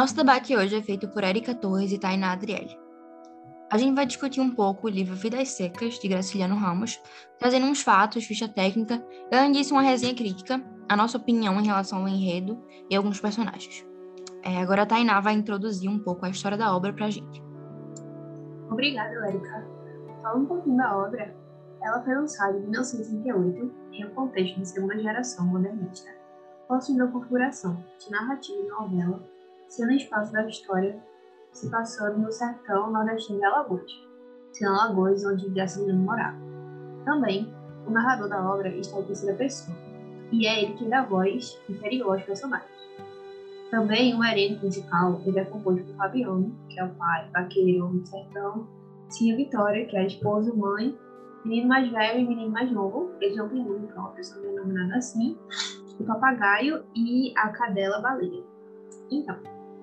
Nosso 0.00 0.16
debate 0.16 0.56
hoje 0.56 0.74
é 0.74 0.80
feito 0.80 1.06
por 1.08 1.22
Érica 1.22 1.54
Torres 1.54 1.92
e 1.92 1.98
Tainá 1.98 2.32
Adriele. 2.32 2.74
A 3.70 3.76
gente 3.76 3.94
vai 3.94 4.06
discutir 4.06 4.40
um 4.40 4.50
pouco 4.50 4.86
o 4.86 4.90
livro 4.90 5.14
Vidas 5.14 5.50
Secas, 5.50 5.98
de 5.98 6.08
Graciliano 6.08 6.56
Ramos, 6.56 6.98
trazendo 7.38 7.66
uns 7.66 7.82
fatos, 7.82 8.24
ficha 8.24 8.48
técnica 8.48 9.06
e, 9.30 9.36
além 9.36 9.52
disso, 9.52 9.74
uma 9.74 9.82
resenha 9.82 10.14
crítica, 10.14 10.58
a 10.88 10.96
nossa 10.96 11.18
opinião 11.18 11.60
em 11.60 11.66
relação 11.66 11.98
ao 11.98 12.08
enredo 12.08 12.64
e 12.88 12.96
alguns 12.96 13.20
personagens. 13.20 13.86
É, 14.42 14.62
agora 14.62 14.84
a 14.84 14.86
Tainá 14.86 15.20
vai 15.20 15.34
introduzir 15.34 15.90
um 15.90 15.98
pouco 15.98 16.24
a 16.24 16.30
história 16.30 16.56
da 16.56 16.74
obra 16.74 16.94
para 16.94 17.04
a 17.04 17.10
gente. 17.10 17.42
Obrigada, 18.70 19.12
Érica. 19.28 19.68
Falando 20.22 20.44
um 20.44 20.46
pouquinho 20.46 20.78
da 20.78 20.96
obra, 20.96 21.36
ela 21.82 22.02
foi 22.02 22.14
lançada 22.14 22.56
em 22.56 22.62
1938 22.62 23.70
em 23.92 24.06
um 24.06 24.14
contexto 24.14 24.60
de 24.60 24.66
segunda 24.66 24.98
geração 24.98 25.46
modernista, 25.46 26.08
possuindo 26.66 27.04
a 27.04 27.08
configuração 27.08 27.84
de 27.98 28.10
narrativa 28.10 28.62
e 28.62 28.66
novela, 28.66 29.39
o 29.78 29.90
espaço 29.92 30.32
da 30.32 30.46
história 30.46 31.00
se 31.52 31.70
passando 31.70 32.18
no 32.18 32.30
sertão 32.30 32.92
nordestino 32.92 33.38
de 33.38 33.44
Alagoas, 33.44 33.90
sendo 34.52 34.72
Alagoas 34.72 35.24
onde 35.24 35.48
Graciliano 35.48 36.00
morava. 36.00 36.36
Também, 37.04 37.52
o 37.86 37.90
narrador 37.90 38.28
da 38.28 38.52
obra 38.52 38.68
está 38.68 38.98
em 38.98 39.04
terceira 39.04 39.36
pessoa, 39.36 39.76
e 40.32 40.46
é 40.46 40.64
ele 40.64 40.74
que 40.74 40.88
dá 40.88 41.04
voz 41.04 41.58
interior 41.68 42.14
aos 42.14 42.22
personagens. 42.24 42.70
Também 43.70 44.14
o 44.14 44.24
elenco 44.24 44.66
musical 44.66 45.20
ele 45.24 45.38
é 45.38 45.44
composto 45.44 45.84
por 45.84 45.96
Fabiano, 45.96 46.54
que 46.68 46.78
é 46.78 46.84
o 46.84 46.90
pai, 46.90 47.30
vaqueiro, 47.32 47.88
do 47.88 48.06
sertão, 48.06 48.66
Cia 49.08 49.36
Vitória, 49.36 49.86
que 49.86 49.96
é 49.96 50.00
a 50.00 50.06
esposa, 50.06 50.54
mãe, 50.54 50.96
menino 51.44 51.68
mais 51.68 51.90
velho 51.90 52.20
e 52.20 52.26
menino 52.26 52.50
mais 52.50 52.70
novo, 52.70 53.10
eles 53.20 53.36
não 53.36 53.48
têm 53.48 53.64
nome 53.64 53.86
próprio, 53.88 54.24
são 54.24 54.42
denominados 54.42 54.92
assim, 54.94 55.38
o 55.98 56.04
papagaio 56.04 56.84
e 56.94 57.32
a 57.36 57.48
cadela 57.48 58.00
baleia. 58.00 58.42
Então, 59.10 59.36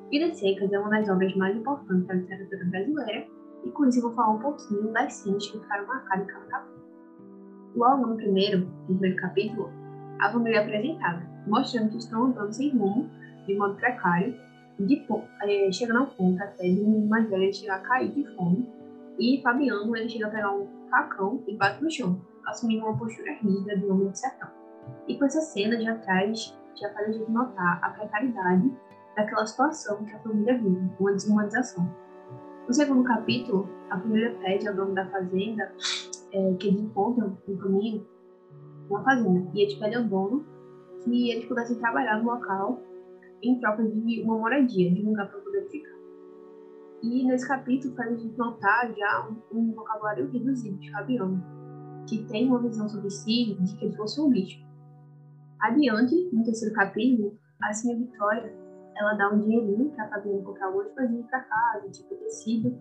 Vidas 0.10 0.40
Secas 0.40 0.72
é 0.72 0.80
uma 0.80 0.90
das 0.90 1.10
obras 1.10 1.36
mais 1.36 1.56
importantes 1.58 2.08
da 2.08 2.14
literatura 2.14 2.66
brasileira, 2.66 3.28
e 3.66 3.72
com 3.72 3.86
isso 3.86 3.98
eu 4.00 4.04
vou 4.04 4.14
falar 4.14 4.36
um 4.36 4.40
pouquinho 4.40 4.94
das 4.94 5.14
cenas 5.16 5.46
que 5.46 5.60
ficaram 5.60 5.86
marcadas 5.86 6.24
em 6.24 6.28
cada 6.28 6.46
capítulo. 6.46 6.84
Logo 7.76 8.08
no 8.08 8.16
primeiro, 8.16 8.60
no 8.60 8.86
primeiro 8.86 9.16
capítulo, 9.18 9.70
a 10.22 10.32
família 10.32 10.60
é 10.60 10.64
apresentada, 10.64 11.28
mostrando 11.46 11.90
que 11.90 11.98
estão 11.98 12.24
andando 12.24 12.54
sem 12.54 12.70
rumo, 12.70 13.10
de 13.46 13.56
modo 13.58 13.76
precário, 13.76 14.34
de, 14.80 15.06
é, 15.44 15.72
chegando 15.74 16.00
ao 16.00 16.08
ponto 16.08 16.42
até 16.42 16.64
de 16.64 16.80
um 16.80 17.06
mais 17.08 17.30
velho 17.30 17.54
chegar 17.54 17.76
a 17.76 17.80
cair 17.80 18.12
de 18.14 18.26
fome, 18.34 18.66
e 19.20 19.42
Fabiano 19.42 19.94
ele 19.98 20.08
chega 20.08 20.28
a 20.28 20.30
pegar 20.30 20.54
um 20.54 20.68
facão 20.90 21.44
e 21.46 21.56
bate 21.58 21.84
no 21.84 21.92
chão, 21.92 22.22
assumindo 22.46 22.86
uma 22.86 22.98
postura 22.98 23.34
rígida 23.34 23.76
do 23.76 23.92
homem 23.92 24.10
de 24.12 24.20
sertão. 24.20 24.48
E 25.06 25.18
com 25.18 25.26
essa 25.26 25.42
cena 25.42 25.78
já 25.82 25.96
traz, 25.96 26.58
já 26.80 26.90
faz 26.94 27.10
a 27.10 27.12
gente 27.12 27.30
notar 27.30 27.84
a 27.84 27.90
precariedade 27.90 28.72
daquela 29.18 29.46
situação 29.48 30.06
que 30.06 30.14
a 30.14 30.20
família 30.20 30.58
vive, 30.58 30.90
uma 31.00 31.12
desumanização. 31.12 31.90
No 32.68 32.74
segundo 32.74 33.04
capítulo, 33.04 33.68
a 33.90 34.00
família 34.00 34.38
pede 34.44 34.68
ao 34.68 34.76
dono 34.76 34.94
da 34.94 35.10
fazenda 35.10 35.74
é, 36.32 36.54
que 36.54 36.68
eles 36.68 36.82
encontram 36.82 37.36
no 37.48 37.58
caminho 37.58 38.06
uma 38.90 39.04
fazenda, 39.04 39.50
e 39.54 39.62
eles 39.64 39.74
pedem 39.74 39.98
ao 39.98 40.04
dono 40.04 40.46
que 41.04 41.32
eles 41.32 41.46
pudessem 41.46 41.80
trabalhar 41.80 42.22
no 42.22 42.32
local 42.32 42.80
em 43.42 43.60
troca 43.60 43.84
de 43.84 44.22
uma 44.22 44.38
moradia, 44.38 44.94
de 44.94 45.04
um 45.04 45.10
lugar 45.10 45.30
para 45.30 45.40
poder 45.40 45.68
ficar. 45.68 45.98
E 47.02 47.26
nesse 47.26 47.48
capítulo 47.48 47.96
faz 47.96 48.14
a 48.14 48.16
gente 48.16 48.38
notar 48.38 48.94
já 48.96 49.28
um, 49.52 49.58
um 49.58 49.74
vocabulário 49.74 50.30
reduzido 50.32 50.78
de 50.78 50.92
Fabiano, 50.92 51.44
que 52.08 52.24
tem 52.26 52.48
uma 52.48 52.62
visão 52.62 52.88
sobre 52.88 53.10
si 53.10 53.58
de 53.60 53.78
que 53.78 53.86
ele 53.86 53.96
fosse 53.96 54.22
um 54.22 54.30
bicho. 54.30 54.64
Adiante, 55.60 56.30
no 56.32 56.44
terceiro 56.44 56.74
capítulo, 56.76 57.38
a 57.62 57.74
Senhora 57.74 58.00
Vitória 58.00 58.67
ela 59.00 59.14
dá 59.14 59.30
um 59.30 59.42
dinheirinho 59.42 59.92
para 59.92 60.10
Fabiano 60.10 60.44
comprar 60.44 60.68
algumas 60.68 60.92
coisinhas 60.94 61.26
para 61.28 61.42
casa, 61.42 61.90
tipo 61.90 62.16
tecido, 62.16 62.78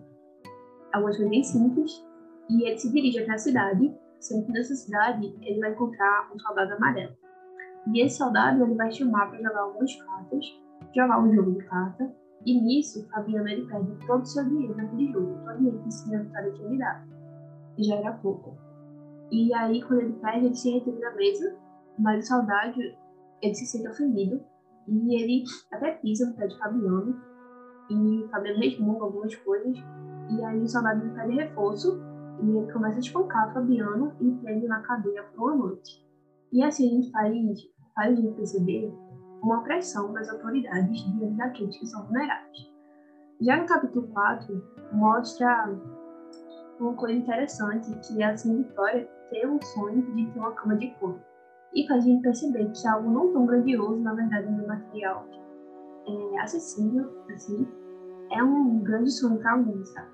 algumas 0.93 1.15
coisas 1.15 1.29
bem 1.29 1.43
simples, 1.43 2.05
e 2.49 2.67
ele 2.67 2.77
se 2.77 2.91
dirige 2.91 3.19
até 3.19 3.33
a 3.33 3.37
cidade, 3.37 3.95
sendo 4.19 4.45
que 4.45 4.51
nessa 4.51 4.75
cidade 4.75 5.37
ele 5.41 5.59
vai 5.59 5.71
encontrar 5.71 6.31
um 6.33 6.39
soldado 6.39 6.73
amarelo. 6.73 7.15
E 7.93 8.03
esse 8.03 8.17
soldado 8.17 8.63
ele 8.63 8.75
vai 8.75 8.91
chamar 8.91 9.29
para 9.29 9.41
jogar 9.41 9.61
algumas 9.61 9.95
cartas, 9.95 10.45
jogar 10.95 11.21
um 11.21 11.33
jogo 11.33 11.51
de 11.51 11.65
carta, 11.65 12.15
e 12.45 12.61
nisso 12.61 13.07
Fabiano 13.09 13.47
ele 13.47 13.67
perde 13.67 14.07
todo 14.07 14.21
o 14.21 14.25
seu 14.25 14.43
dinheiro 14.45 14.75
naquele 14.75 15.11
jogo, 15.11 15.37
todo 15.45 15.55
o 15.55 15.57
dinheiro 15.57 15.83
que 15.83 15.91
se 15.91 16.09
Vitória 16.09 16.53
tinha 16.53 16.69
lhe 16.69 16.77
dado. 16.77 17.07
E 17.77 17.83
já 17.83 17.95
era 17.95 18.11
pouco. 18.13 18.57
E 19.31 19.53
aí, 19.53 19.83
quando 19.83 20.01
ele 20.01 20.13
perde, 20.13 20.45
ele 20.45 20.55
se 20.55 20.71
retira 20.71 20.99
da 20.99 21.15
mesa, 21.15 21.55
mas 21.99 22.23
o 22.23 22.27
soldado 22.27 22.79
ele 23.41 23.53
se 23.53 23.65
sente 23.65 23.87
ofendido 23.87 24.41
e 24.87 25.21
ele 25.21 25.43
até 25.71 25.91
pisa 25.95 26.27
no 26.27 26.35
pé 26.35 26.47
de 26.47 26.57
Fabiano. 26.57 27.15
E 27.89 28.27
Fabiano 28.31 28.59
resmunga 28.59 29.03
algumas 29.03 29.35
coisas. 29.35 29.77
E 30.29 30.43
aí 30.43 30.61
o 30.61 30.67
soldado 30.67 31.09
pede 31.13 31.35
reforço. 31.35 31.99
E 32.41 32.49
ele 32.49 32.71
começa 32.71 32.97
a 32.97 32.99
espancar 32.99 33.53
Fabiano 33.53 34.13
e 34.21 34.31
prende 34.43 34.67
na 34.67 34.81
cadeia 34.81 35.23
por 35.23 35.51
uma 35.51 35.55
noite. 35.55 36.05
E 36.51 36.63
assim 36.63 36.87
a 36.87 36.91
gente 36.91 37.11
faz, 37.11 37.33
faz 37.95 38.17
a 38.17 38.21
gente 38.21 38.35
perceber 38.35 38.93
uma 39.41 39.61
pressão 39.63 40.13
das 40.13 40.29
autoridades 40.29 41.03
diante 41.17 41.35
daqueles 41.35 41.77
que 41.77 41.85
são 41.87 42.05
vulneráveis. 42.05 42.71
Já 43.41 43.57
no 43.57 43.67
capítulo 43.67 44.07
4, 44.07 44.63
mostra 44.93 45.77
uma 46.79 46.93
coisa 46.93 47.15
interessante, 47.15 47.91
que 48.07 48.21
é 48.21 48.25
assim, 48.27 48.63
Vitória 48.63 49.07
ter 49.29 49.47
um 49.47 49.61
sonho 49.61 50.01
de 50.15 50.31
ter 50.31 50.39
uma 50.39 50.51
cama 50.53 50.75
de 50.75 50.89
couro 50.99 51.19
e 51.77 51.87
faz 51.87 52.03
a 52.03 52.07
gente 52.07 52.23
perceber 52.23 52.71
que 52.71 52.87
algo 52.87 53.11
não 53.11 53.31
tão 53.31 53.45
grandioso, 53.45 54.01
na 54.01 54.15
verdade, 54.15 54.51
no 54.51 54.67
material 54.67 55.27
é 56.07 56.39
acessível, 56.39 57.07
assim, 57.31 57.67
é 58.31 58.43
um 58.43 58.79
grande 58.79 59.11
sonho 59.11 59.37
para 59.37 59.51
alguns, 59.51 59.87
sabe? 59.89 60.09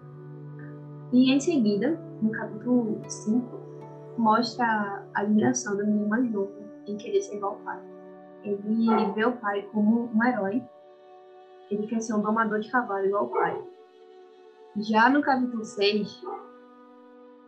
E 1.13 1.31
em 1.31 1.39
seguida, 1.39 1.97
no 2.21 2.31
capítulo 2.31 3.01
5, 3.07 3.59
mostra 4.17 4.65
a 5.13 5.21
admiração 5.21 5.77
do 5.77 5.85
menino 5.85 6.09
mais 6.09 6.29
novo 6.29 6.51
em 6.85 6.97
querer 6.97 7.21
ser 7.21 7.37
igual 7.37 7.53
ao 7.53 7.59
pai. 7.59 7.79
Ele 8.43 9.11
vê 9.15 9.23
o 9.23 9.37
pai 9.37 9.61
como 9.71 10.09
um 10.13 10.23
herói, 10.23 10.61
ele 11.71 11.87
quer 11.87 12.01
ser 12.01 12.13
um 12.13 12.21
domador 12.21 12.59
de 12.59 12.69
cavalo 12.69 13.05
igual 13.05 13.23
ao 13.23 13.29
pai. 13.29 13.63
Já 14.75 15.09
no 15.09 15.21
capítulo 15.21 15.63
6, 15.63 16.23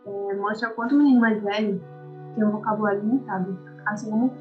é, 0.06 0.34
mostra 0.36 0.70
o 0.70 0.74
quanto 0.74 0.94
o 0.94 0.98
menino 0.98 1.20
mais 1.20 1.42
velho 1.42 1.82
tem 2.34 2.44
um 2.44 2.50
vocabulário 2.52 3.00
limitado 3.00 3.65
assim 3.86 4.10
como 4.10 4.26
o. 4.26 4.32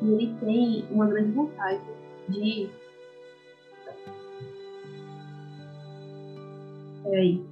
E 0.00 0.12
ele 0.12 0.36
tem 0.38 0.86
uma 0.90 1.06
grande 1.06 1.32
vontade 1.32 1.82
de. 2.28 2.70
Peraí. 7.02 7.44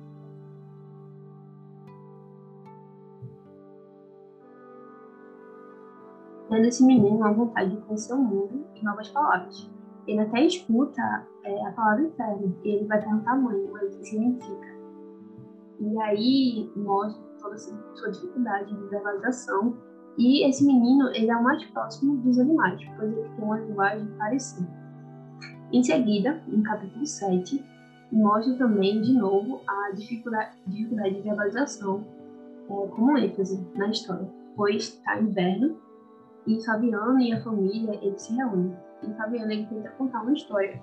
Tendo 6.49 6.66
esse 6.66 6.84
menino 6.84 7.16
uma 7.16 7.32
vontade 7.32 7.75
de 7.75 7.82
conhecer 7.82 8.12
o 8.12 8.19
mundo 8.19 8.65
e 8.75 8.84
novas 8.84 9.09
palavras. 9.09 9.69
Ele 10.06 10.21
até 10.21 10.43
escuta 10.43 11.26
é, 11.43 11.66
a 11.66 11.72
palavra 11.72 12.05
inferno 12.05 12.56
e 12.62 12.69
ele 12.69 12.87
vai 12.87 13.00
perguntar 13.00 13.32
à 13.32 13.37
mãe, 13.37 13.69
mas 13.72 13.93
o 13.93 13.99
que 13.99 14.05
significa? 14.06 14.76
E 15.81 16.00
aí 16.00 16.72
mostra 16.76 17.21
toda 17.41 17.56
a 17.56 17.59
sua 17.59 18.10
dificuldade 18.12 18.72
de 18.72 18.87
verbalização 18.87 19.76
e 20.19 20.49
esse 20.49 20.65
menino, 20.65 21.09
ele 21.09 21.31
é 21.31 21.37
o 21.37 21.43
mais 21.43 21.62
próximo 21.66 22.16
dos 22.19 22.38
animais, 22.38 22.81
pois 22.97 23.12
ele 23.12 23.28
tem 23.28 23.44
uma 23.44 23.59
linguagem 23.59 24.06
parecida. 24.19 24.69
Em 25.72 25.82
seguida, 25.82 26.43
no 26.47 26.62
capítulo 26.62 27.04
7, 27.04 27.62
mostra 28.10 28.55
também, 28.55 29.03
de 29.03 29.12
novo, 29.12 29.60
a 29.66 29.91
dificuldade, 29.94 30.53
de 30.66 30.87
verbalização 30.87 32.05
é, 32.69 32.87
como 32.88 33.19
ênfase 33.19 33.66
na 33.75 33.88
história, 33.88 34.28
pois 34.56 34.84
está 34.84 35.21
inverno 35.21 35.76
e 36.47 36.65
Fabiano 36.65 37.20
e 37.20 37.32
a 37.32 37.43
família, 37.43 37.99
eles 38.00 38.23
se 38.23 38.35
reúnem. 38.35 38.75
E 39.02 39.12
Fabiano, 39.14 39.52
ele 39.52 39.67
tenta 39.67 39.91
contar 39.91 40.23
uma 40.23 40.32
história, 40.32 40.81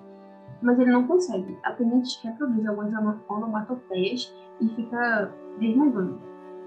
mas 0.62 0.78
ele 0.78 0.92
não 0.92 1.06
consegue, 1.08 1.58
apenas 1.64 2.20
reproduz 2.22 2.66
algumas 2.66 3.18
onomatopeias 3.28 4.32
e 4.60 4.68
fica 4.68 5.32
resmungando. 5.58 6.20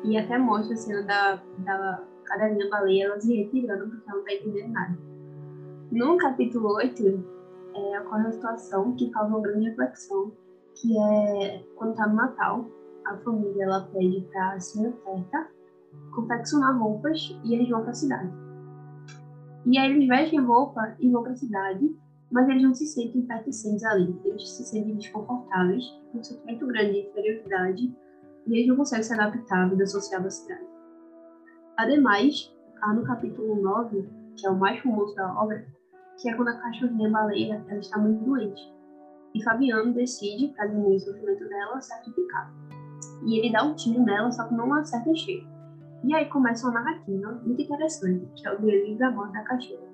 E 0.03 0.17
até 0.17 0.37
mostra 0.37 0.73
a 0.73 0.77
cena 0.77 1.03
da, 1.03 1.41
da 1.59 2.03
caderninha 2.27 2.69
baleia 2.69 3.05
ela 3.05 3.19
se 3.19 3.35
retirando 3.35 3.89
porque 3.89 4.09
ela 4.09 4.19
não 4.19 4.25
está 4.27 4.33
entendendo 4.33 4.73
nada. 4.73 4.97
No 5.91 6.17
capítulo 6.17 6.75
8, 6.75 7.37
é, 7.75 8.01
ocorre 8.01 8.21
uma 8.21 8.31
situação 8.31 8.95
que 8.95 9.09
causa 9.09 9.29
uma 9.29 9.41
grande 9.41 9.69
reflexão, 9.69 10.31
que 10.75 10.97
é 10.99 11.63
quando 11.75 11.91
está 11.91 12.07
no 12.07 12.15
Natal, 12.15 12.65
a 13.05 13.17
família 13.17 13.63
ela 13.63 13.89
pede 13.93 14.21
para 14.31 14.53
a 14.53 14.59
senhora 14.59 14.93
Teta 15.05 15.47
confeccionar 16.13 16.77
roupas 16.77 17.39
e 17.43 17.53
eles 17.53 17.69
vão 17.69 17.81
para 17.81 17.91
a 17.91 17.95
cidade. 17.95 18.31
E 19.65 19.77
aí 19.77 19.91
eles 19.91 20.07
vestem 20.07 20.39
roupa 20.39 20.95
e 20.99 21.09
vão 21.09 21.23
para 21.23 21.31
a 21.31 21.35
cidade, 21.35 21.95
mas 22.31 22.47
eles 22.49 22.63
não 22.63 22.73
se 22.73 22.85
sentem 22.85 23.21
pertencentes 23.21 23.83
ali. 23.83 24.19
Eles 24.25 24.49
se 24.49 24.63
sentem 24.65 24.95
desconfortáveis, 24.95 25.85
com 26.11 26.19
um 26.19 26.23
sentimento 26.23 26.67
grande 26.67 26.93
de 26.93 27.09
inferioridade, 27.09 27.95
e 28.47 28.53
eles 28.53 28.67
não 28.67 28.75
conseguem 28.75 29.03
se 29.03 29.13
adaptar 29.13 29.65
à 29.65 29.67
vida 29.69 29.85
social 29.85 30.21
da 30.21 30.29
cidade. 30.29 30.76
Ademais, 31.77 32.51
há 32.81 32.91
no 32.91 33.03
capítulo 33.03 33.61
9, 33.61 34.09
que 34.35 34.47
é 34.47 34.49
o 34.49 34.57
mais 34.57 34.79
famoso 34.81 35.13
da 35.13 35.31
obra, 35.39 35.63
que 36.19 36.27
é 36.27 36.33
quando 36.33 36.47
a 36.47 36.57
cachorrinha 36.57 37.11
baleia 37.11 37.63
ela 37.67 37.79
está 37.79 37.99
muito 37.99 38.25
doente. 38.25 38.73
E 39.35 39.43
Fabiano 39.43 39.93
decide, 39.93 40.47
para 40.55 40.65
diminuir 40.65 40.95
o 40.95 40.99
sofrimento 40.99 41.47
dela, 41.47 41.79
sacrificar. 41.79 42.51
E 43.23 43.37
ele 43.37 43.51
dá 43.51 43.63
um 43.63 43.75
tiro 43.75 44.01
nela, 44.03 44.31
só 44.31 44.47
que 44.47 44.55
não 44.55 44.73
acerta 44.73 45.13
cheio. 45.13 45.47
E 46.03 46.15
aí 46.15 46.27
começa 46.29 46.67
uma 46.67 46.81
narrativa 46.81 47.31
muito 47.45 47.61
interessante, 47.61 48.27
que 48.35 48.47
é 48.47 48.53
o 48.55 48.59
delírio 48.59 48.97
da 48.97 49.11
morte 49.11 49.33
da 49.33 49.43
cachorra, 49.43 49.87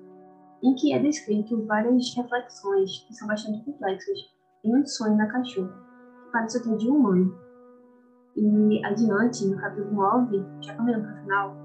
em 0.62 0.74
que 0.74 0.94
é 0.94 0.98
descrito 0.98 1.66
várias 1.66 2.14
reflexões 2.16 3.00
que 3.06 3.12
são 3.14 3.28
bastante 3.28 3.62
complexas 3.62 4.18
em 4.64 4.74
um 4.74 4.86
sonho 4.86 5.18
da 5.18 5.26
cachorra, 5.26 5.76
que 6.24 6.32
parece 6.32 6.62
ter 6.62 6.78
de 6.78 6.88
um 6.88 6.96
humano. 6.96 7.38
E 8.36 8.82
adiante, 8.86 9.46
no 9.46 9.60
capítulo 9.60 9.92
9, 9.92 10.42
já 10.62 10.74
caminhando 10.76 11.04
para 11.04 11.14
o 11.14 11.20
final, 11.20 11.63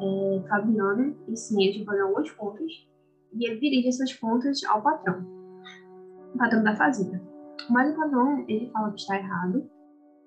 é, 0.00 0.48
Fabiano 0.48 1.16
ensina 1.28 1.82
a 1.82 1.84
fazer 1.84 2.02
algumas 2.02 2.30
contas 2.32 2.88
e 3.32 3.46
ele 3.46 3.60
dirige 3.60 3.88
essas 3.88 4.12
contas 4.14 4.62
ao 4.64 4.82
patrão, 4.82 5.24
o 6.34 6.38
patrão 6.38 6.62
da 6.62 6.76
fazenda. 6.76 7.20
Mas 7.70 7.92
o 7.92 7.96
patrão, 7.96 8.44
ele 8.48 8.70
fala 8.70 8.90
que 8.92 9.00
está 9.00 9.16
errado 9.16 9.68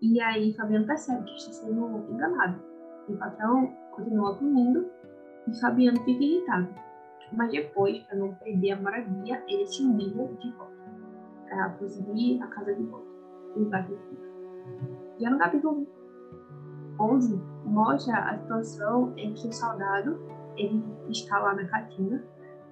e 0.01 0.19
aí 0.21 0.53
Fabiano 0.53 0.85
percebe 0.85 1.23
que 1.23 1.35
está 1.35 1.53
sendo 1.53 2.05
enganado. 2.11 2.61
O 3.07 3.17
patrão 3.17 3.73
continua 3.91 4.35
punindo 4.35 4.89
e 5.47 5.59
Fabiano 5.59 5.99
fica 6.03 6.23
irritado. 6.23 6.69
Mas 7.33 7.51
depois, 7.51 7.99
para 8.03 8.17
não 8.17 8.33
perder 8.35 8.71
a 8.71 8.81
moradia, 8.81 9.43
ele 9.47 9.65
se 9.65 9.83
humilha 9.83 10.27
de 10.27 10.51
volta 10.51 10.81
para 11.47 11.69
conseguir 11.71 12.41
a 12.41 12.47
casa 12.47 12.73
de 12.73 12.83
volta. 12.83 13.07
E 13.55 13.63
vai 13.65 13.85
Já 15.19 15.29
no 15.29 15.37
capítulo 15.37 15.87
11, 16.99 17.41
mostra 17.65 18.17
a 18.17 18.37
situação 18.37 19.13
em 19.17 19.33
que 19.33 19.47
o 19.47 19.53
soldado 19.53 20.19
ele 20.57 20.83
está 21.09 21.39
lá 21.39 21.55
na 21.55 21.65
catina, 21.65 22.23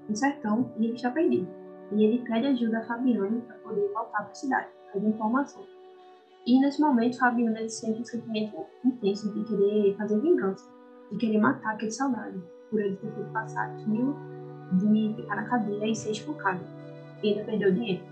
no 0.07 0.16
sertão, 0.16 0.71
e 0.77 0.86
ele 0.86 0.95
está 0.95 1.12
perdido. 1.12 1.48
E 1.92 2.04
ele 2.04 2.24
pede 2.24 2.48
ajuda 2.48 2.80
a 2.80 2.83
Fabiano 2.83 3.42
para 3.42 3.56
poder 3.57 3.88
voltar 3.94 4.24
para 4.24 4.31
a 4.31 4.36
cidade, 4.36 4.68
fazer 4.94 5.07
informação. 5.07 5.63
E 6.45 6.60
nesse 6.60 6.81
momento, 6.81 7.18
Fabiano 7.18 7.57
ele 7.57 7.69
sente 7.69 8.01
um 8.01 8.06
sentimento 8.06 8.66
intenso 8.83 9.31
de 9.33 9.44
querer 9.44 9.95
fazer 9.98 10.19
vingança, 10.19 10.69
de 11.12 11.18
querer 11.18 11.39
matar 11.39 11.74
aquele 11.74 11.92
soldado, 11.92 12.42
por 12.69 12.80
ele 12.80 12.95
ter 12.98 13.12
feito 13.12 13.31
passar 13.31 13.72
aquilo 13.72 14.15
de 14.74 15.13
ficar 15.15 15.36
na 15.36 15.44
cadeia 15.45 15.88
e 15.88 15.95
ser 15.95 16.12
espancado. 16.12 16.63
E 17.24 17.30
ainda 17.30 17.44
perdeu 17.44 17.72
dinheiro. 17.72 18.04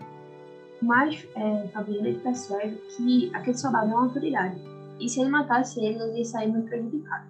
Mas 0.81 1.27
é, 1.35 1.67
Fabiano 1.69 2.07
ele 2.07 2.19
percebe 2.19 2.75
que 2.95 3.31
aquele 3.35 3.57
soldado 3.57 3.91
é 3.91 3.95
uma 3.95 4.03
autoridade. 4.05 4.59
E 4.99 5.07
se 5.07 5.21
ele 5.21 5.29
matasse 5.29 5.79
ele, 5.79 6.01
ele 6.01 6.17
ia 6.19 6.25
sair 6.25 6.47
muito 6.47 6.67
prejudicado. 6.67 7.27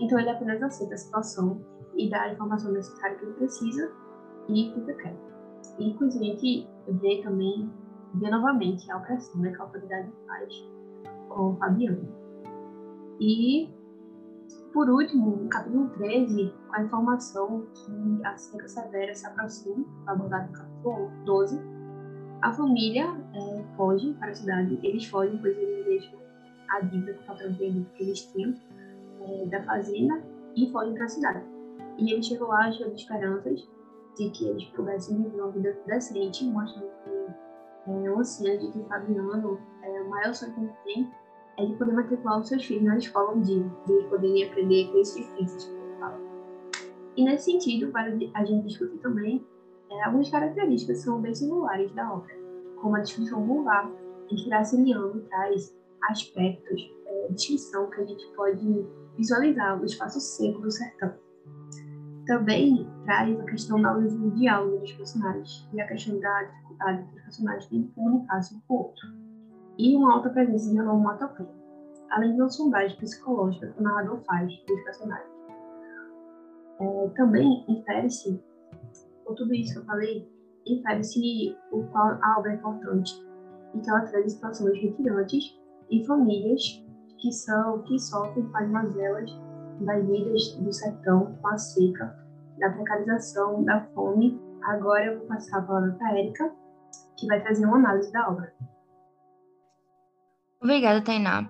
Então 0.00 0.18
ele 0.18 0.30
apenas 0.30 0.62
aceita 0.62 0.94
a 0.94 0.98
situação 0.98 1.60
e 1.94 2.08
dá 2.08 2.22
a 2.22 2.32
informação 2.32 2.72
necessária 2.72 3.16
que 3.16 3.24
ele 3.24 3.34
precisa 3.34 3.92
e 4.48 4.72
fica 4.74 4.94
quieto. 4.94 5.30
E 5.78 5.94
com 5.94 6.06
isso 6.06 6.18
a 6.18 6.22
gente 6.22 6.68
vê 6.88 7.22
também 7.22 7.70
vê 8.14 8.30
novamente 8.30 8.90
a 8.90 8.96
opressão 8.96 9.40
né, 9.40 9.50
que 9.50 9.60
a 9.60 9.64
autoridade 9.64 10.10
faz 10.26 10.68
com 11.28 11.56
Fabiano. 11.56 12.08
E, 13.20 13.68
por 14.72 14.88
último, 14.88 15.36
no 15.36 15.48
capítulo 15.48 15.88
13, 15.90 16.52
a 16.72 16.82
informação 16.82 17.66
que 17.74 18.26
a 18.26 18.36
seca 18.36 18.66
severa 18.66 19.14
se 19.14 19.26
aproxima, 19.26 19.84
abordada 20.06 20.46
no 20.46 20.52
capítulo 20.52 21.10
12, 21.24 21.60
a 22.42 22.52
família 22.52 23.04
é, 23.34 23.64
foge 23.76 24.14
para 24.14 24.30
a 24.30 24.34
cidade, 24.34 24.78
eles 24.82 25.04
fogem, 25.06 25.38
pois 25.38 25.56
eles 25.56 25.84
deixam 25.84 26.18
a 26.70 26.80
dívida 26.80 27.14
com 27.14 27.22
o 27.22 27.26
patrão 27.26 27.54
que 27.54 27.64
eles 27.98 28.20
tinham 28.32 28.54
é, 29.20 29.46
da 29.46 29.62
fazenda 29.62 30.22
e 30.56 30.70
fogem 30.70 30.94
para 30.94 31.04
a 31.04 31.08
cidade. 31.08 31.44
E 31.98 32.12
eles 32.12 32.26
chegam 32.26 32.48
lá 32.48 32.70
cheios 32.72 32.94
de 32.94 33.02
esperanças 33.02 33.68
de 34.16 34.30
que 34.30 34.48
eles 34.48 34.64
pudessem 34.68 35.22
viver 35.22 35.40
uma 35.40 35.50
vida 35.50 35.76
decente, 35.86 36.44
mostrando 36.44 36.90
que 37.04 37.90
é, 37.90 38.10
uma 38.10 38.24
cena 38.24 38.58
de 38.58 38.70
que 38.70 38.82
Fabiano, 38.84 39.58
é, 39.82 40.02
o 40.02 40.10
maior 40.10 40.34
sonho 40.34 40.54
que 40.54 40.60
ele 40.60 40.72
tem 40.84 41.10
é 41.58 41.66
de 41.66 41.74
poder 41.74 41.92
matricular 41.92 42.40
os 42.40 42.48
seus 42.48 42.64
filhos 42.64 42.84
na 42.84 42.96
escola 42.96 43.32
um 43.32 43.40
dia, 43.40 43.64
de 43.86 43.92
eles 43.92 44.06
poderem 44.06 44.44
aprender 44.44 44.90
com 44.90 44.98
esses 44.98 45.16
difíceis 45.16 45.64
ele. 45.64 46.20
E 47.16 47.24
nesse 47.24 47.50
sentido, 47.50 47.90
para 47.92 48.12
a 48.34 48.44
gente 48.44 48.66
discutir 48.66 48.98
também, 48.98 49.44
é, 49.90 50.04
algumas 50.04 50.30
características 50.30 50.98
são 50.98 51.20
bem 51.20 51.34
singulares 51.34 51.92
da 51.92 52.12
obra, 52.12 52.34
como 52.80 52.96
a 52.96 53.00
descrição 53.00 53.44
vulgar, 53.44 53.90
em 54.30 54.36
que 54.36 54.48
Graciliano 54.48 55.20
traz 55.22 55.76
aspectos 56.04 56.90
é, 57.06 57.28
descrição 57.32 57.90
que 57.90 58.00
a 58.00 58.04
gente 58.04 58.26
pode 58.34 58.86
visualizar 59.16 59.78
no 59.78 59.84
espaço 59.84 60.20
seco 60.20 60.60
do 60.60 60.70
sertão. 60.70 61.12
Também 62.26 62.88
traz 63.04 63.38
a 63.38 63.44
questão 63.44 63.80
da 63.80 63.90
ausência 63.90 64.18
de 64.18 64.30
diálogo 64.38 64.78
dos 64.78 64.92
personagens 64.92 65.68
e 65.72 65.80
a 65.80 65.86
questão 65.86 66.18
da 66.20 66.42
dificuldade 66.44 67.02
dos 67.02 67.22
personagens 67.22 67.68
de 67.68 67.82
comunicar-se 67.94 68.54
um 68.54 68.60
com 68.66 68.74
o 68.74 68.78
outro. 68.78 69.08
E 69.78 69.96
uma 69.96 70.14
alta 70.14 70.30
presença 70.30 70.70
de 70.70 70.80
onomatopeia, 70.80 71.48
além 72.10 72.34
de 72.34 72.40
uma 72.40 72.48
sondagem 72.48 72.96
psicológica 72.98 73.72
que 73.72 73.80
o 73.80 73.82
narrador 73.82 74.20
faz 74.24 74.52
dos 74.66 74.84
personagens. 74.84 75.30
É, 76.80 77.08
também 77.16 77.64
infere-se, 77.68 78.42
por 79.24 79.34
tudo 79.34 79.54
isso 79.54 79.74
que 79.74 79.78
eu 79.80 79.84
falei, 79.84 80.28
infere-se 80.66 81.56
o 81.72 81.82
qual 81.88 82.18
a 82.22 82.38
obra 82.38 82.52
é 82.52 82.54
importante 82.56 83.12
e 83.74 83.80
que 83.80 83.90
ela 83.90 84.00
traz 84.02 84.32
situações 84.32 84.80
retirantes 84.80 85.60
e 85.90 86.06
famílias 86.06 86.84
que 87.18 87.32
são 87.32 87.82
que 87.82 87.98
sofrem 87.98 88.46
com 88.46 88.56
as 88.56 88.70
mazelas 88.70 89.30
das 89.80 90.06
vidas 90.06 90.52
do 90.58 90.72
sertão 90.72 91.36
com 91.40 91.48
a 91.48 91.58
seca, 91.58 92.16
da 92.58 92.70
precarização, 92.70 93.64
da 93.64 93.80
fome. 93.94 94.40
Agora 94.62 95.06
eu 95.06 95.18
vou 95.18 95.28
passar 95.28 95.58
a 95.58 95.62
palavra 95.62 95.92
para 95.92 96.08
a 96.08 96.18
Érica, 96.18 96.52
que 97.16 97.26
vai 97.26 97.40
trazer 97.42 97.64
uma 97.66 97.78
análise 97.78 98.12
da 98.12 98.28
obra. 98.28 98.52
Obrigada, 100.62 101.00
Tainá. 101.00 101.48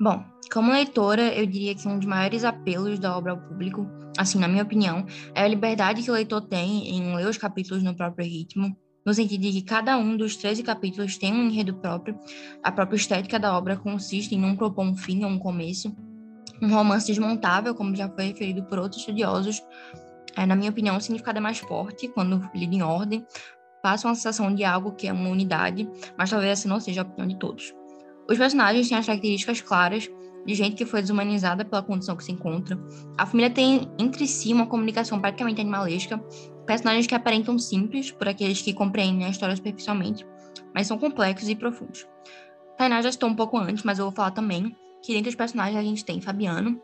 Bom, 0.00 0.24
como 0.52 0.72
leitora, 0.72 1.34
eu 1.34 1.44
diria 1.44 1.74
que 1.74 1.88
um 1.88 1.98
dos 1.98 2.06
maiores 2.06 2.44
apelos 2.44 3.00
da 3.00 3.16
obra 3.16 3.32
ao 3.32 3.40
público, 3.40 3.84
assim, 4.16 4.38
na 4.38 4.46
minha 4.46 4.62
opinião, 4.62 5.04
é 5.34 5.42
a 5.42 5.48
liberdade 5.48 6.02
que 6.02 6.10
o 6.10 6.14
leitor 6.14 6.42
tem 6.42 6.88
em 6.88 7.16
ler 7.16 7.26
os 7.26 7.36
capítulos 7.36 7.82
no 7.82 7.96
próprio 7.96 8.24
ritmo, 8.24 8.76
no 9.08 9.14
sentido 9.14 9.40
de 9.40 9.52
que 9.52 9.62
cada 9.62 9.96
um 9.96 10.18
dos 10.18 10.36
13 10.36 10.62
capítulos 10.62 11.16
tem 11.16 11.32
um 11.32 11.46
enredo 11.46 11.72
próprio, 11.72 12.18
a 12.62 12.70
própria 12.70 12.96
estética 12.96 13.38
da 13.38 13.56
obra 13.56 13.74
consiste 13.74 14.34
em 14.34 14.38
não 14.38 14.54
propor 14.54 14.84
um 14.84 14.94
fim 14.94 15.24
ou 15.24 15.30
um 15.30 15.38
começo, 15.38 15.96
um 16.60 16.68
romance 16.68 17.06
desmontável, 17.06 17.74
como 17.74 17.96
já 17.96 18.06
foi 18.06 18.26
referido 18.26 18.64
por 18.64 18.78
outros 18.78 19.00
estudiosos, 19.00 19.62
é, 20.36 20.44
na 20.44 20.54
minha 20.54 20.70
opinião, 20.70 20.98
o 20.98 21.00
significado 21.00 21.38
é 21.38 21.40
mais 21.40 21.58
forte 21.58 22.06
quando 22.08 22.50
lido 22.54 22.74
em 22.74 22.82
ordem, 22.82 23.26
passa 23.82 24.06
uma 24.06 24.14
sensação 24.14 24.54
de 24.54 24.62
algo 24.62 24.92
que 24.92 25.08
é 25.08 25.12
uma 25.12 25.30
unidade, 25.30 25.88
mas 26.18 26.28
talvez 26.28 26.52
essa 26.52 26.68
não 26.68 26.78
seja 26.78 27.00
a 27.00 27.04
opinião 27.04 27.26
de 27.26 27.38
todos. 27.38 27.72
Os 28.28 28.36
personagens 28.36 28.90
têm 28.90 28.98
as 28.98 29.06
características 29.06 29.62
claras 29.62 30.06
de 30.44 30.54
gente 30.54 30.76
que 30.76 30.84
foi 30.84 31.00
desumanizada 31.00 31.64
pela 31.64 31.82
condição 31.82 32.14
que 32.14 32.24
se 32.24 32.32
encontra. 32.32 32.78
A 33.16 33.24
família 33.24 33.48
tem 33.48 33.90
entre 33.98 34.26
si 34.26 34.52
uma 34.52 34.66
comunicação 34.66 35.18
praticamente 35.18 35.62
animalesca, 35.62 36.22
personagens 36.68 37.06
que 37.06 37.14
aparentam 37.14 37.58
simples 37.58 38.10
por 38.10 38.28
aqueles 38.28 38.60
que 38.60 38.74
compreendem 38.74 39.26
a 39.26 39.30
história 39.30 39.56
superficialmente, 39.56 40.26
mas 40.74 40.86
são 40.86 40.98
complexos 40.98 41.48
e 41.48 41.54
profundos. 41.54 42.06
Tainá 42.76 43.00
já 43.00 43.10
citou 43.10 43.30
um 43.30 43.34
pouco 43.34 43.56
antes, 43.56 43.82
mas 43.84 43.98
eu 43.98 44.04
vou 44.04 44.12
falar 44.12 44.32
também 44.32 44.76
que 45.02 45.14
dentre 45.14 45.30
os 45.30 45.34
personagens 45.34 45.78
a 45.78 45.82
gente 45.82 46.04
tem 46.04 46.20
Fabiano, 46.20 46.78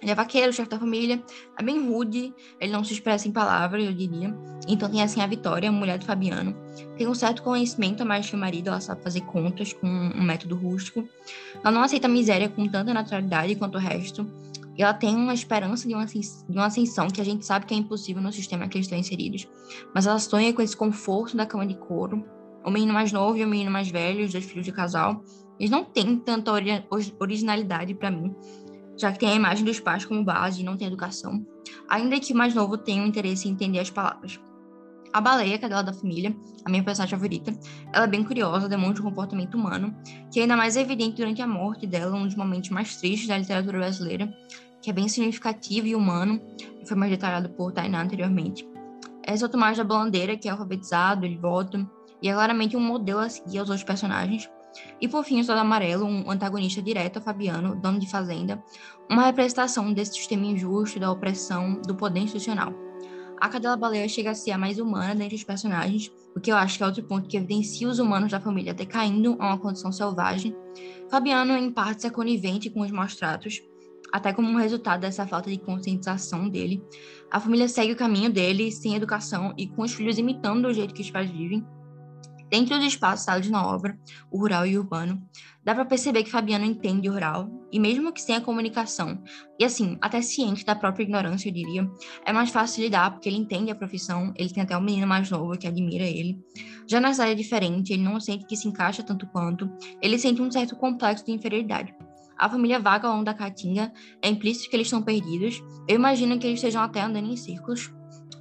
ele 0.00 0.10
é 0.10 0.14
vaqueiro, 0.14 0.52
chefe 0.52 0.70
da 0.70 0.78
família, 0.78 1.22
é 1.58 1.62
bem 1.62 1.86
rude, 1.86 2.32
ele 2.58 2.72
não 2.72 2.82
se 2.82 2.94
expressa 2.94 3.28
em 3.28 3.32
palavras, 3.32 3.84
eu 3.84 3.92
diria. 3.92 4.34
Então 4.66 4.90
tem 4.90 5.02
assim 5.02 5.20
a 5.20 5.26
Vitória, 5.26 5.68
a 5.68 5.72
mulher 5.72 5.98
do 5.98 6.04
Fabiano. 6.04 6.54
Tem 6.96 7.06
um 7.06 7.14
certo 7.14 7.42
conhecimento 7.42 8.04
mais 8.04 8.28
que 8.28 8.34
o 8.34 8.38
marido, 8.38 8.68
ela 8.68 8.80
sabe 8.80 9.02
fazer 9.02 9.20
contas 9.22 9.72
com 9.72 9.86
um 9.86 10.22
método 10.22 10.54
rústico. 10.54 11.06
Ela 11.62 11.70
não 11.70 11.82
aceita 11.82 12.06
a 12.06 12.10
miséria 12.10 12.48
com 12.48 12.66
tanta 12.68 12.92
naturalidade 12.92 13.54
quanto 13.56 13.76
o 13.76 13.80
resto. 13.80 14.26
E 14.76 14.82
ela 14.82 14.92
tem 14.92 15.14
uma 15.16 15.32
esperança 15.32 15.88
de 15.88 15.94
uma, 15.94 16.04
de 16.04 16.20
uma 16.50 16.66
ascensão 16.66 17.08
que 17.08 17.20
a 17.20 17.24
gente 17.24 17.46
sabe 17.46 17.64
que 17.64 17.74
é 17.74 17.76
impossível 17.76 18.22
no 18.22 18.32
sistema 18.32 18.68
que 18.68 18.76
eles 18.76 18.86
estão 18.86 18.98
inseridos. 18.98 19.48
Mas 19.94 20.06
ela 20.06 20.18
sonha 20.18 20.52
com 20.52 20.60
esse 20.60 20.76
conforto 20.76 21.36
da 21.36 21.46
cama 21.46 21.66
de 21.66 21.74
couro. 21.76 22.24
O 22.64 22.70
menino 22.70 22.92
mais 22.92 23.10
novo 23.12 23.38
e 23.38 23.44
o 23.44 23.48
menino 23.48 23.70
mais 23.70 23.88
velho, 23.88 24.24
os 24.24 24.32
dois 24.32 24.44
filhos 24.44 24.66
de 24.66 24.72
casal, 24.72 25.22
eles 25.58 25.70
não 25.70 25.84
têm 25.84 26.18
tanta 26.18 26.52
originalidade 27.18 27.94
para 27.94 28.10
mim, 28.10 28.34
já 28.96 29.12
que 29.12 29.18
tem 29.18 29.30
a 29.30 29.34
imagem 29.34 29.64
dos 29.64 29.80
pais 29.80 30.04
como 30.04 30.24
base 30.24 30.60
e 30.60 30.64
não 30.64 30.76
tem 30.76 30.86
educação, 30.86 31.46
ainda 31.88 32.18
que 32.18 32.32
o 32.32 32.36
mais 32.36 32.54
novo 32.54 32.76
tenha 32.76 33.02
um 33.02 33.06
interesse 33.06 33.48
em 33.48 33.52
entender 33.52 33.78
as 33.78 33.90
palavras. 33.90 34.38
A 35.12 35.20
baleia, 35.20 35.56
que 35.58 35.64
é 35.64 35.68
dela 35.68 35.82
da 35.82 35.94
família, 35.94 36.36
a 36.64 36.68
minha 36.68 36.82
personagem 36.82 37.16
favorita, 37.16 37.50
ela 37.92 38.04
é 38.04 38.08
bem 38.08 38.22
curiosa, 38.22 38.68
demonstra 38.68 39.02
um 39.02 39.08
comportamento 39.08 39.54
humano, 39.54 39.96
que 40.30 40.40
é 40.40 40.42
ainda 40.42 40.56
mais 40.56 40.76
evidente 40.76 41.16
durante 41.16 41.40
a 41.40 41.46
morte 41.46 41.86
dela, 41.86 42.14
um 42.14 42.26
dos 42.26 42.34
momentos 42.34 42.68
mais 42.68 42.96
tristes 42.96 43.26
da 43.26 43.38
literatura 43.38 43.78
brasileira, 43.78 44.30
que 44.86 44.90
é 44.90 44.92
bem 44.92 45.08
significativo 45.08 45.88
e 45.88 45.96
humano, 45.96 46.40
foi 46.86 46.96
mais 46.96 47.10
detalhado 47.10 47.48
por 47.48 47.72
Tainá 47.72 48.00
anteriormente. 48.00 48.64
É 49.20 49.34
o 49.34 49.48
Tomás 49.48 49.76
da 49.76 49.82
Bandeira, 49.82 50.36
que 50.36 50.46
é 50.46 50.52
alfabetizado, 50.52 51.26
ele 51.26 51.36
vota, 51.36 51.84
e 52.22 52.28
é 52.28 52.32
claramente 52.32 52.76
um 52.76 52.80
modelo 52.80 53.18
a 53.18 53.28
seguir 53.28 53.58
aos 53.58 53.68
outros 53.68 53.82
personagens, 53.82 54.48
e 55.00 55.08
por 55.08 55.24
fim, 55.24 55.40
o 55.40 55.44
Soldado 55.44 55.66
Amarelo, 55.66 56.06
um 56.06 56.30
antagonista 56.30 56.80
direto 56.80 57.18
a 57.18 57.20
Fabiano, 57.20 57.74
dono 57.74 57.98
de 57.98 58.08
fazenda, 58.08 58.62
uma 59.10 59.24
representação 59.24 59.92
desse 59.92 60.12
sistema 60.14 60.46
injusto 60.46 61.00
da 61.00 61.10
opressão 61.10 61.82
do 61.84 61.96
poder 61.96 62.20
institucional. 62.20 62.72
a 63.40 63.48
cadela 63.48 63.76
baleia 63.76 64.08
chega 64.08 64.30
a 64.30 64.34
ser 64.36 64.52
a 64.52 64.58
mais 64.58 64.78
humana 64.78 65.16
dentre 65.16 65.34
os 65.34 65.42
personagens, 65.42 66.12
o 66.36 66.38
que 66.38 66.52
eu 66.52 66.56
acho 66.56 66.76
que 66.78 66.84
é 66.84 66.86
outro 66.86 67.02
ponto 67.02 67.28
que 67.28 67.36
evidencia 67.36 67.88
os 67.88 67.98
humanos 67.98 68.30
da 68.30 68.40
família 68.40 68.72
decaindo 68.72 69.36
a 69.40 69.48
uma 69.48 69.58
condição 69.58 69.90
selvagem. 69.90 70.54
Fabiano, 71.10 71.56
em 71.56 71.72
parte, 71.72 72.06
é 72.06 72.10
conivente 72.10 72.70
com 72.70 72.82
os 72.82 72.92
maus 72.92 73.16
tratos, 73.16 73.60
até 74.12 74.32
como 74.32 74.48
um 74.48 74.56
resultado 74.56 75.00
dessa 75.00 75.26
falta 75.26 75.50
de 75.50 75.58
conscientização 75.58 76.48
dele. 76.48 76.82
A 77.30 77.40
família 77.40 77.68
segue 77.68 77.92
o 77.92 77.96
caminho 77.96 78.30
dele, 78.30 78.70
sem 78.70 78.94
educação 78.94 79.52
e 79.56 79.66
com 79.66 79.82
os 79.82 79.92
filhos 79.92 80.18
imitando 80.18 80.66
o 80.66 80.72
jeito 80.72 80.94
que 80.94 81.02
os 81.02 81.10
pais 81.10 81.30
vivem. 81.30 81.64
Dentro 82.48 82.76
dos 82.76 82.86
espaços 82.86 83.26
dados 83.26 83.50
na 83.50 83.66
obra, 83.66 83.98
o 84.30 84.38
rural 84.38 84.64
e 84.64 84.78
o 84.78 84.80
urbano, 84.80 85.20
dá 85.64 85.74
para 85.74 85.84
perceber 85.84 86.22
que 86.22 86.30
Fabiano 86.30 86.64
entende 86.64 87.08
o 87.08 87.12
rural, 87.12 87.50
e 87.72 87.80
mesmo 87.80 88.12
que 88.12 88.22
sem 88.22 88.36
a 88.36 88.40
comunicação, 88.40 89.20
e 89.58 89.64
assim, 89.64 89.98
até 90.00 90.22
ciente 90.22 90.64
da 90.64 90.76
própria 90.76 91.02
ignorância, 91.02 91.48
eu 91.48 91.52
diria, 91.52 91.90
é 92.24 92.32
mais 92.32 92.50
fácil 92.50 92.84
lidar 92.84 93.10
porque 93.10 93.28
ele 93.28 93.38
entende 93.38 93.72
a 93.72 93.74
profissão, 93.74 94.32
ele 94.36 94.50
tem 94.50 94.62
até 94.62 94.76
um 94.78 94.80
menino 94.80 95.08
mais 95.08 95.28
novo 95.28 95.58
que 95.58 95.66
admira 95.66 96.04
ele. 96.04 96.38
Já 96.86 97.00
nessa 97.00 97.24
área 97.24 97.34
diferente, 97.34 97.92
ele 97.92 98.04
não 98.04 98.20
sente 98.20 98.46
que 98.46 98.56
se 98.56 98.68
encaixa 98.68 99.02
tanto 99.02 99.26
quanto, 99.26 99.68
ele 100.00 100.16
sente 100.16 100.40
um 100.40 100.50
certo 100.50 100.76
complexo 100.76 101.26
de 101.26 101.32
inferioridade. 101.32 101.92
A 102.38 102.48
família 102.48 102.78
vaga 102.78 103.08
ao 103.08 103.14
longo 103.14 103.24
da 103.24 103.34
Caatinga, 103.34 103.92
é 104.22 104.28
implícito 104.28 104.68
que 104.68 104.76
eles 104.76 104.86
estão 104.86 105.02
perdidos, 105.02 105.62
eu 105.88 105.96
imagino 105.96 106.38
que 106.38 106.46
eles 106.46 106.58
estejam 106.58 106.82
até 106.82 107.00
andando 107.00 107.30
em 107.30 107.36
círculos, 107.36 107.92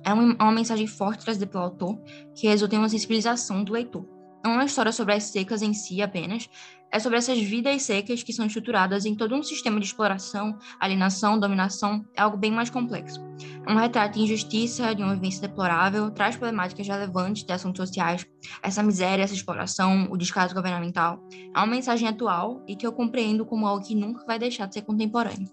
é 0.03 0.13
uma, 0.13 0.35
uma 0.35 0.51
mensagem 0.51 0.85
forte 0.85 1.23
trazida 1.23 1.47
pelo 1.47 1.63
autor, 1.63 1.99
que 2.35 2.47
resulta 2.47 2.75
em 2.75 2.77
uma 2.77 2.89
sensibilização 2.89 3.63
do 3.63 3.73
leitor. 3.73 4.05
Não 4.43 4.51
é 4.51 4.55
uma 4.55 4.65
história 4.65 4.91
sobre 4.91 5.15
as 5.15 5.23
secas 5.23 5.61
em 5.61 5.73
si 5.73 6.01
apenas, 6.01 6.47
é 6.95 6.99
sobre 6.99 7.17
essas 7.17 7.37
vidas 7.37 7.83
secas 7.83 8.23
que 8.23 8.31
são 8.31 8.45
estruturadas 8.45 9.05
em 9.05 9.13
todo 9.13 9.35
um 9.35 9.43
sistema 9.43 9.81
de 9.81 9.85
exploração, 9.85 10.57
alienação, 10.79 11.37
dominação, 11.37 12.05
é 12.15 12.21
algo 12.21 12.37
bem 12.37 12.53
mais 12.53 12.69
complexo. 12.69 13.21
É 13.67 13.69
um 13.69 13.75
retrato 13.75 14.13
de 14.13 14.21
injustiça, 14.21 14.95
de 14.95 15.03
uma 15.03 15.13
vivência 15.13 15.45
deplorável, 15.45 16.09
traz 16.09 16.37
problemáticas 16.37 16.87
relevantes 16.87 17.43
de 17.43 17.51
assuntos 17.51 17.85
sociais, 17.85 18.25
essa 18.63 18.81
miséria, 18.81 19.23
essa 19.23 19.33
exploração, 19.33 20.07
o 20.09 20.15
descaso 20.15 20.55
governamental. 20.55 21.19
É 21.53 21.59
uma 21.59 21.67
mensagem 21.67 22.07
atual 22.07 22.63
e 22.65 22.77
que 22.77 22.87
eu 22.87 22.93
compreendo 22.93 23.45
como 23.45 23.67
algo 23.67 23.85
que 23.85 23.93
nunca 23.93 24.25
vai 24.25 24.39
deixar 24.39 24.65
de 24.65 24.75
ser 24.75 24.83
contemporâneo. 24.83 25.49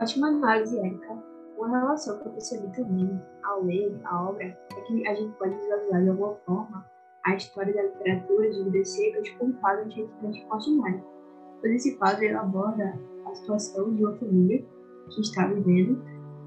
Ótima 0.00 0.28
análise, 0.28 0.78
Érica. 0.78 1.20
Uma 1.58 1.80
relação 1.80 2.16
que 2.20 2.28
eu 2.28 2.32
percebi 2.32 2.72
também 2.76 3.20
ao 3.42 3.64
ler 3.64 3.98
a 4.04 4.22
obra 4.22 4.44
é 4.44 4.80
que 4.82 5.08
a 5.08 5.14
gente 5.16 5.36
pode 5.36 5.56
visualizar 5.56 6.00
de 6.00 6.10
alguma 6.10 6.36
forma 6.46 6.95
a 7.26 7.34
história 7.34 7.74
da 7.74 7.82
literatura 7.82 8.50
de 8.50 8.62
vidas 8.64 8.88
secas 8.90 9.28
como 9.30 9.52
quadro 9.54 9.88
de 9.88 10.02
retrato 10.02 10.54
ordinário. 10.54 11.04
Pois 11.60 11.74
esse 11.74 11.96
quadro 11.96 12.24
ele 12.24 12.34
aborda 12.34 12.98
a 13.26 13.34
situação 13.34 13.92
de 13.94 14.04
uma 14.04 14.16
família 14.16 14.64
que 15.10 15.20
está 15.20 15.46
vivendo 15.46 16.00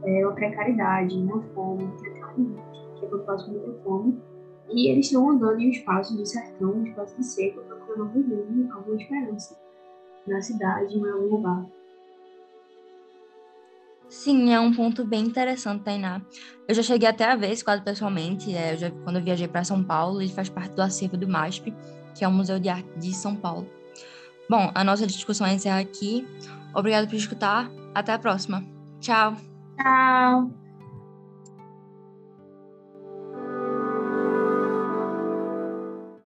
é, 0.03 0.25
uma 0.25 0.33
precariedade, 0.33 1.17
uma 1.17 1.41
fome, 1.53 1.91
que 1.98 2.09
até 2.09 2.25
um 2.38 2.55
que 2.98 3.05
é 3.05 3.09
propósito 3.09 3.51
muita 3.51 3.74
fome, 3.83 4.21
e 4.69 4.91
eles 4.91 5.07
estão 5.07 5.29
andando 5.29 5.59
em 5.59 5.67
um 5.67 5.71
espaço 5.71 6.15
de 6.15 6.27
sertão, 6.27 6.71
um 6.71 6.86
espaço 6.86 7.15
de 7.17 7.25
seco, 7.25 7.62
procurando 7.62 8.03
algum 8.03 8.21
rumo, 8.21 8.74
alguma 8.74 8.98
esperança 8.98 9.59
na 10.27 10.41
cidade, 10.41 10.98
em 10.98 11.09
algum 11.09 11.36
lugar. 11.36 11.65
Sim, 14.10 14.51
é 14.51 14.60
um 14.60 14.74
ponto 14.74 15.06
bem 15.06 15.22
interessante, 15.22 15.84
Tainá. 15.84 16.22
Eu 16.68 16.74
já 16.74 16.82
cheguei 16.82 17.08
até 17.08 17.25
a 17.25 17.36
ver 17.36 17.51
esse 17.51 17.63
quadro 17.63 17.86
pessoalmente, 17.86 18.54
é, 18.54 18.74
eu 18.74 18.78
já, 18.78 18.92
quando 18.92 19.18
eu 19.18 19.24
viajei 19.24 19.48
para 19.48 19.63
São 19.63 19.84
Paulo, 19.84 20.20
ele 20.22 20.32
faz 20.32 20.50
parte 20.50 20.74
do 20.74 20.82
acervo 20.82 21.16
do 21.16 21.28
MASP, 21.28 21.74
que 22.16 22.25
é 22.25 22.28
o 22.28 22.32
Museu 22.32 22.60
de 22.60 22.70
Arte 22.70 22.89
de 22.98 23.13
São 23.13 23.36
Paulo. 23.36 23.70
Bom, 24.50 24.72
a 24.74 24.84
nossa 24.84 25.06
discussão 25.06 25.48
encerra 25.48 25.80
aqui. 25.80 26.28
Obrigado 26.74 27.08
por 27.08 27.16
escutar. 27.16 27.70
Até 27.94 28.12
a 28.12 28.20
próxima. 28.20 28.63
Tchau. 29.00 29.36
Tchau. 29.78 30.69